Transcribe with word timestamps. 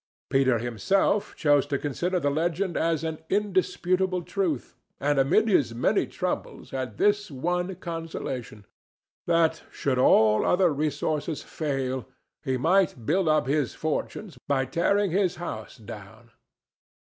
Peter 0.31 0.57
himself 0.57 1.35
chose 1.35 1.67
to 1.67 1.77
consider 1.77 2.19
the 2.19 2.31
legend 2.31 2.75
as 2.75 3.03
an 3.03 3.19
indisputable 3.29 4.23
truth, 4.23 4.75
and 4.99 5.19
amid 5.19 5.47
his 5.47 5.75
many 5.75 6.07
troubles 6.07 6.71
had 6.71 6.97
this 6.97 7.29
one 7.29 7.75
consolation—that, 7.75 9.61
should 9.71 9.99
all 9.99 10.43
other 10.43 10.73
resources 10.73 11.43
fail, 11.43 12.07
he 12.41 12.57
might 12.57 13.05
build 13.05 13.27
up 13.27 13.45
his 13.45 13.75
fortunes 13.75 14.39
by 14.47 14.65
tearing 14.65 15.11
his 15.11 15.35
house 15.35 15.77
down. 15.77 16.31